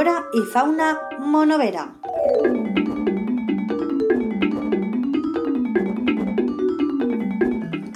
[0.00, 0.86] Flora i Fauna
[1.18, 1.82] Monovera.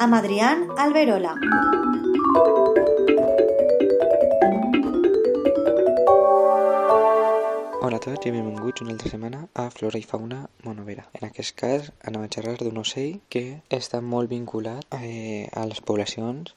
[0.05, 1.33] Amb Adrián Alberola.
[7.81, 11.07] Hola a tots i benvinguts una altra setmana a Flora i Fauna Monovera.
[11.15, 13.47] En aquest cas anem a xerrar d'un ocell que
[13.81, 16.53] està molt vinculat eh, a les poblacions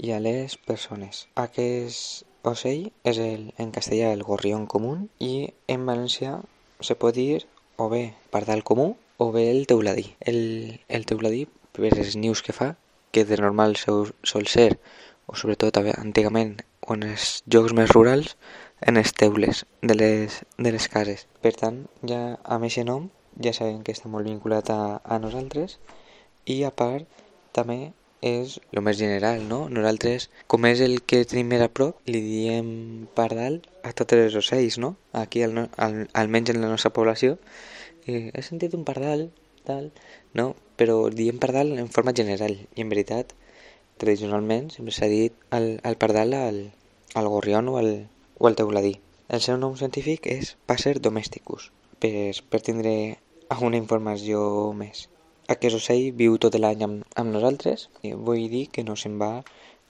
[0.00, 1.26] i a les persones.
[1.36, 6.38] Aquest ocell és el, en castellà el gorrión comú i en valencià
[6.80, 7.44] se pot dir
[7.76, 10.14] o bé pardal comú o bé el teuladí.
[10.20, 12.74] El, el teuladí, per els nius que fa,
[13.12, 14.78] que de normal sol, sol ser,
[15.26, 16.56] o sobretot antigament,
[16.88, 18.36] en els llocs més rurals,
[18.80, 21.26] en els teules de les, de les cases.
[21.44, 23.10] Per tant, ja amb aquest nom
[23.44, 25.76] ja sabem que està molt vinculat a, a nosaltres
[26.48, 27.04] i a part
[27.56, 29.60] també és el més general, no?
[29.72, 32.70] Nosaltres, com és el que tenim més a prop, li diem
[33.16, 34.94] pardal a tots els ocells, no?
[35.12, 37.38] Aquí, al, al, almenys en la nostra població,
[38.06, 39.30] eh, he sentit un pardal,
[39.64, 39.90] tal,
[40.34, 40.54] no?
[40.80, 43.34] Però diem pardal en forma general i en veritat,
[44.00, 46.60] tradicionalment, sempre s'ha dit al, al pardal al,
[47.14, 48.96] al gorrión o al, o el teuladí.
[49.28, 51.70] El seu nom científic és Passer domesticus,
[52.02, 52.94] per, per tindre
[53.48, 54.40] alguna informació
[54.76, 55.08] més.
[55.52, 59.32] Aquest ocell viu tot l'any amb, amb nosaltres, i vull dir que no se'n va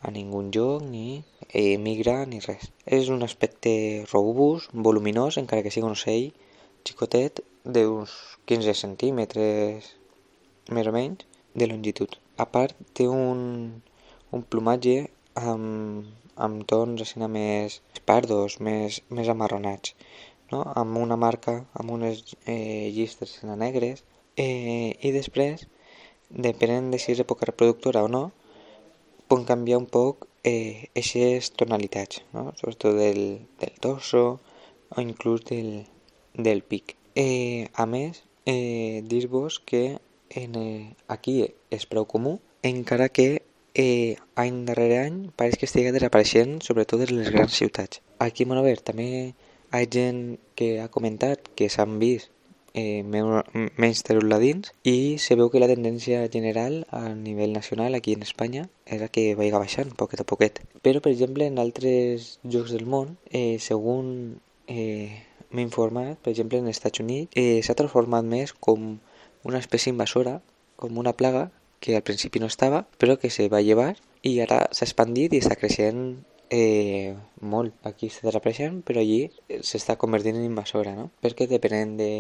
[0.01, 1.23] a ningú lloc ni
[1.63, 2.71] emigra ni res.
[2.99, 3.73] És un aspecte
[4.13, 6.31] robust, voluminós, encara que sigui un ocell
[6.89, 7.43] xicotet
[7.77, 8.15] d'uns
[8.49, 9.91] 15 centímetres
[10.77, 12.17] més o menys de longitud.
[12.41, 13.43] A part té un,
[14.37, 14.97] un plomatge
[15.51, 16.09] amb,
[16.47, 19.93] amb tons així més pardos, més, més amarronats,
[20.53, 20.63] no?
[20.83, 24.05] amb una marca, amb unes eh, llistes negres,
[24.37, 25.67] eh, i després,
[26.31, 28.31] depenent de si és època reproductora o no,
[29.29, 32.51] poden canviar un poc eh, aquestes tonalitats, no?
[32.59, 34.41] sobretot del, del torso
[34.91, 35.87] o inclús del,
[36.35, 36.97] del pic.
[37.15, 39.99] Eh, a més, eh, dir-vos que
[40.31, 43.43] en, eh, aquí és prou comú, encara que
[43.75, 48.03] eh, any darrere any pareix que estigui desapareixent sobretot en les grans ciutats.
[48.19, 49.31] Aquí a Monover també hi
[49.71, 52.31] ha gent que ha comentat que s'han vist
[52.75, 58.23] eh, menys teruladins i se veu que la tendència general a nivell nacional aquí en
[58.23, 60.63] Espanya era que vagi baixant poquet a poquet.
[60.83, 66.59] Però, per exemple, en altres llocs del món, eh, segons eh, m'he informat, per exemple,
[66.59, 68.99] en els Estats Units, eh, s'ha transformat més com
[69.45, 70.41] una espècie invasora,
[70.77, 71.51] com una plaga
[71.81, 75.41] que al principi no estava, però que se va llevar i ara s'ha expandit i
[75.41, 76.21] està creixent
[76.53, 77.75] eh, molt.
[77.89, 79.31] Aquí està desapareixent, però allí
[79.65, 81.09] s'està convertint en invasora, no?
[81.25, 82.11] Perquè depenent de,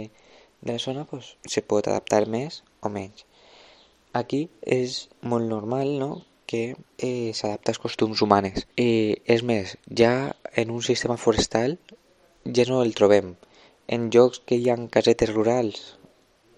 [0.60, 3.26] de la zona pues, se pot adaptar més o menys.
[4.12, 6.10] Aquí és molt normal no?
[6.50, 8.66] que eh, s'adapta als costums humanes.
[8.76, 11.78] Eh, és més, ja en un sistema forestal
[12.44, 13.36] ja no el trobem.
[13.86, 15.84] En llocs que hi ha casetes rurals,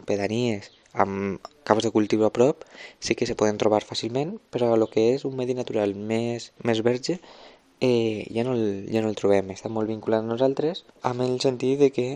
[0.09, 2.65] pedanies, amb camps de cultiu a prop
[3.01, 6.83] sí que se poden trobar fàcilment, però el que és un medi natural més, més
[6.84, 7.19] verge
[7.81, 11.39] eh, ja, no el, ja no el trobem, està molt vinculat a nosaltres amb el
[11.45, 12.07] sentit de que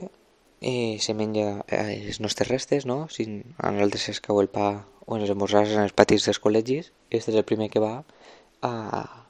[0.69, 3.07] eh, se menja eh, els nostres restes, no?
[3.09, 3.25] si
[3.57, 4.71] a nosaltres es cau el pa
[5.07, 7.93] o els esmorzars en els patis dels col·legis, aquest és el primer que va
[8.67, 8.73] a,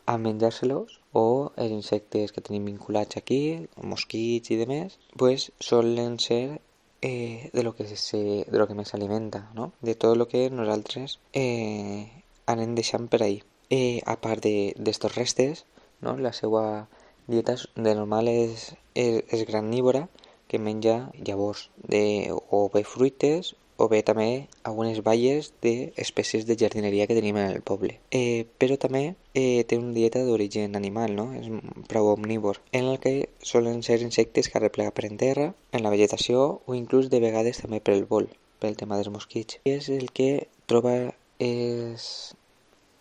[0.09, 1.27] a menjar-se-los o
[1.61, 6.63] els insectes que tenim vinculats aquí, mosquits i demés, pues solen ser
[7.03, 9.75] eh, de, lo que se, de lo que més s'alimenta, no?
[9.85, 12.09] de tot el que nosaltres eh,
[12.49, 13.43] anem deixant per ahí.
[13.69, 15.67] Eh, a part d'estos de, restes,
[16.01, 16.17] no?
[16.17, 16.87] la seva
[17.29, 20.07] dieta de normal és, és, és granívora,
[20.49, 27.07] que menja llavors de, o bé fruites o bé també algunes baies d'espècies de jardineria
[27.07, 27.99] que tenim en el poble.
[28.11, 29.03] Eh, però també
[29.35, 31.27] eh, té una dieta d'origen animal, no?
[31.37, 31.51] és
[31.91, 35.93] prou omnívor, en el que solen ser insectes que arreplega per en terra, en la
[35.93, 38.31] vegetació o inclús de vegades també per el vol,
[38.61, 39.61] pel tema dels mosquits.
[39.65, 40.97] I és el que troba
[41.39, 42.33] és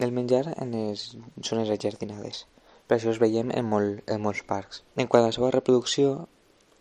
[0.04, 2.46] el menjar en les zones ajardinades.
[2.86, 4.84] Per això es veiem en, molt, en molts parcs.
[5.00, 6.28] En quant a la seva reproducció,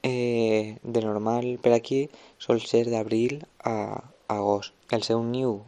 [0.05, 2.01] eh, de normal per aquí
[2.39, 4.77] sol ser d'abril a, agost.
[4.93, 5.62] El seu niu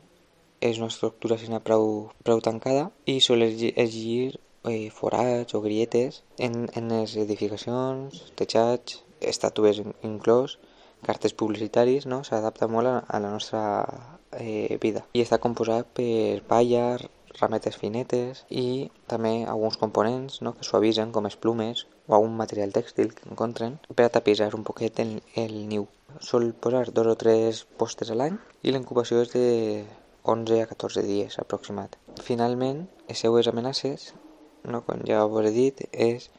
[0.61, 4.37] és una estructura així prou, prou tancada i sol llegir
[4.69, 10.59] eh, forats o grietes en, en les edificacions, tejats, estàtues inclòs,
[11.07, 12.23] cartes publicitaris, no?
[12.25, 13.63] s'adapta molt a, a la nostra
[14.37, 15.07] eh, vida.
[15.17, 16.97] I està composat per palla,
[17.41, 20.55] rametes finetes i també alguns components no?
[20.57, 24.65] que suavitzen com les plumes o algun material tèxtil que encontren per a tapisar un
[24.69, 25.87] poquet el, el niu.
[26.21, 29.47] Sol posar dos o tres postes a l'any i la incubació és de
[30.27, 31.99] 11 a 14 dies aproximat.
[32.29, 34.13] Finalment, les seues amenaces,
[34.65, 36.31] no, com ja us he dit, és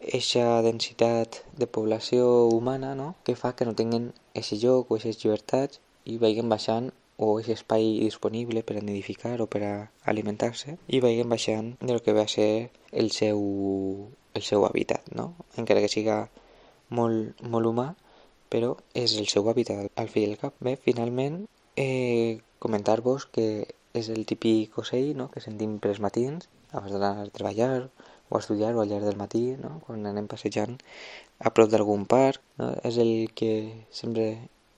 [0.00, 3.14] eixa densitat de població humana no?
[3.24, 7.62] que fa que no tinguin aquest lloc o aquestes llibertats i vagin baixant o aquest
[7.62, 9.74] espai disponible per a nidificar o per a
[10.12, 13.40] alimentar-se i vagin baixant del que va ser el seu,
[14.34, 15.32] el seu hàbitat, no?
[15.56, 16.26] encara que siga
[16.88, 17.88] molt, molt humà,
[18.52, 20.54] però és el seu hàbitat al fi al cap.
[20.60, 21.46] Bé, finalment,
[21.76, 23.66] eh, comentar-vos que
[23.96, 25.30] és el típic ocell no?
[25.32, 27.88] que sentim per els matins abans d'anar a treballar
[28.28, 29.80] o a estudiar o al llarg del matí, no?
[29.86, 30.76] quan anem passejant
[31.38, 32.42] a prop d'algun parc.
[32.60, 32.74] No?
[32.84, 33.52] És el que
[33.90, 34.26] sempre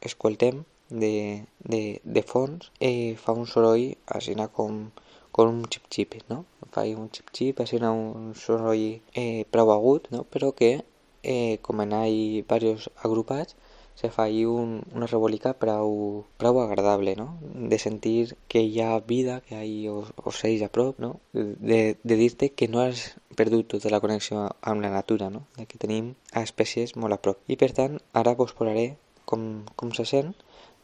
[0.06, 2.70] escoltem de, de, de fons.
[2.80, 4.90] Eh, fa un soroll així com,
[5.32, 6.44] com un xip-xip, no?
[6.74, 10.24] Fa un xip-xip, així un soroll eh, prou agut, no?
[10.24, 10.84] però que
[11.22, 13.56] eh, com en ha diversos agrupats
[13.98, 17.40] se fa ahí un, una rebolica prou, prou agradable, no?
[17.42, 19.96] De sentir que hi ha vida, que hi ha
[20.30, 21.16] ocells a prop, no?
[21.34, 25.48] De, de dir-te que no has perdut tota la connexió amb la natura, no?
[25.58, 27.42] De que tenim espècies molt a prop.
[27.50, 28.92] I per tant, ara vos posaré
[29.26, 30.30] com, com se sent,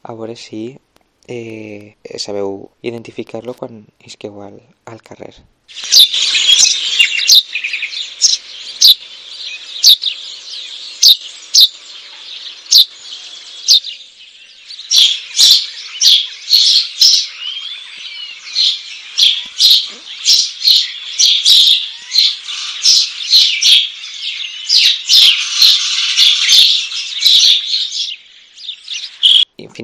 [0.04, 0.62] a veure si
[1.26, 5.34] eh, sabeu identificar-lo quan isqueu al, al carrer.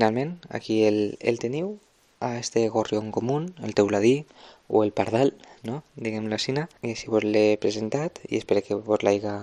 [0.00, 1.74] Finalment, aquí el, el teniu,
[2.20, 4.24] a este gorrión común, el teuladí
[4.66, 5.82] o el pardal, no?
[5.94, 9.34] diguem-lo així, i si vos l'he presentat i espero que vos l'haiga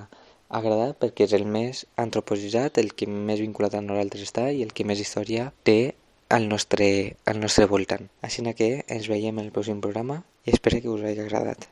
[0.50, 4.74] agradat perquè és el més antropocitzat, el que més vinculat a nosaltres està i el
[4.74, 5.94] que més història té
[6.33, 6.92] al nostre,
[7.30, 8.09] al nostre voltant.
[8.25, 11.69] Així que ens veiem en el pròxim programa i espero que us hagi agradat.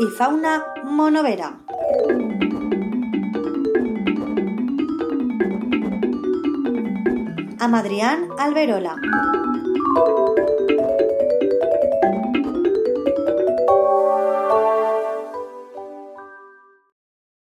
[0.00, 1.58] Y fauna monovera.
[7.58, 8.96] Amadrián Alberola.